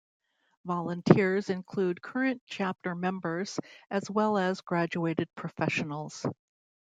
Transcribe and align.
Volunteers 0.65 1.51
include 1.51 2.01
current 2.01 2.41
chapter 2.47 2.95
members 2.95 3.59
as 3.91 4.09
well 4.09 4.39
as 4.39 4.61
graduated 4.61 5.29
professionals. 5.35 6.25